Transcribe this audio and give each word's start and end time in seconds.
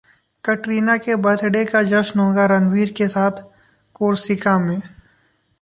कटरीना 0.43 0.95
के 0.97 1.15
birth 1.25 1.43
day 1.55 1.63
का 1.65 1.81
जश्न 1.91 2.19
होगा 2.19 2.45
रणवीर 2.55 2.93
के 2.97 3.07
साथ 3.07 3.43
कोर्सिका 3.95 4.57
में! 4.59 4.81